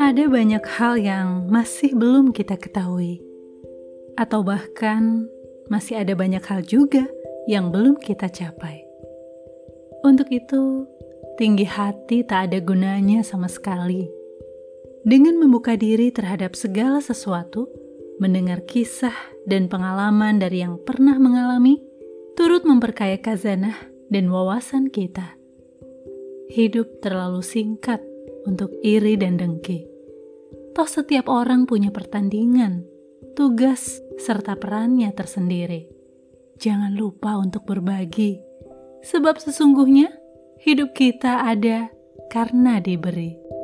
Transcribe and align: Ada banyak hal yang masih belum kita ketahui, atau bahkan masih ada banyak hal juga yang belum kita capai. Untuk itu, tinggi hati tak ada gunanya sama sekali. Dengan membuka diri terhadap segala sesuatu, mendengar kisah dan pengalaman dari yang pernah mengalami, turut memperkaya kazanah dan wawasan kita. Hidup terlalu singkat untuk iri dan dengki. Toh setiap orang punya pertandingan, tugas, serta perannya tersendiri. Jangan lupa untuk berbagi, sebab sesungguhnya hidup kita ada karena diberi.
Ada 0.00 0.26
banyak 0.26 0.64
hal 0.76 0.98
yang 0.98 1.46
masih 1.46 1.94
belum 1.94 2.34
kita 2.34 2.58
ketahui, 2.58 3.22
atau 4.18 4.42
bahkan 4.42 5.30
masih 5.70 6.02
ada 6.02 6.18
banyak 6.18 6.42
hal 6.42 6.66
juga 6.66 7.06
yang 7.46 7.70
belum 7.70 7.96
kita 7.96 8.26
capai. 8.26 8.84
Untuk 10.02 10.28
itu, 10.34 10.84
tinggi 11.38 11.64
hati 11.64 12.26
tak 12.26 12.50
ada 12.50 12.58
gunanya 12.60 13.24
sama 13.24 13.48
sekali. 13.48 14.10
Dengan 15.06 15.40
membuka 15.40 15.78
diri 15.78 16.12
terhadap 16.12 16.52
segala 16.52 17.00
sesuatu, 17.00 17.70
mendengar 18.20 18.60
kisah 18.68 19.16
dan 19.48 19.72
pengalaman 19.72 20.36
dari 20.36 20.60
yang 20.60 20.76
pernah 20.76 21.16
mengalami, 21.16 21.80
turut 22.36 22.68
memperkaya 22.68 23.16
kazanah 23.16 23.88
dan 24.12 24.28
wawasan 24.28 24.92
kita. 24.92 25.39
Hidup 26.50 26.98
terlalu 26.98 27.46
singkat 27.46 28.02
untuk 28.42 28.74
iri 28.82 29.14
dan 29.14 29.38
dengki. 29.38 29.86
Toh 30.74 30.88
setiap 30.90 31.30
orang 31.30 31.62
punya 31.62 31.94
pertandingan, 31.94 32.82
tugas, 33.38 34.02
serta 34.18 34.58
perannya 34.58 35.14
tersendiri. 35.14 35.86
Jangan 36.58 36.98
lupa 36.98 37.38
untuk 37.38 37.70
berbagi, 37.70 38.42
sebab 39.06 39.38
sesungguhnya 39.38 40.10
hidup 40.58 40.90
kita 40.90 41.46
ada 41.46 41.86
karena 42.34 42.82
diberi. 42.82 43.59